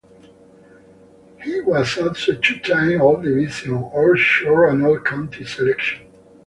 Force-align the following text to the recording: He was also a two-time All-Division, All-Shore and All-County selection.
He 1.43 1.61
was 1.61 1.95
also 1.99 2.31
a 2.31 2.35
two-time 2.35 2.99
All-Division, 3.01 3.75
All-Shore 3.75 4.69
and 4.69 4.83
All-County 4.83 5.45
selection. 5.45 6.07